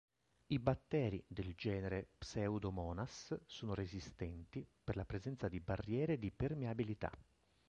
I 0.47 0.57
batteri 0.57 1.23
del 1.27 1.53
genere 1.53 2.07
"Pseudomonas" 2.17 3.37
sono 3.45 3.75
resistenti 3.75 4.65
per 4.83 4.95
la 4.95 5.05
presenza 5.05 5.47
di 5.47 5.59
barriere 5.59 6.17
di 6.17 6.31
permeabilità. 6.31 7.11